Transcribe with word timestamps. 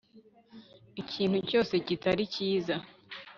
ikintu 1.01 1.37
cyose 1.49 1.73
kitari 1.85 2.23
cyiza 2.33 2.75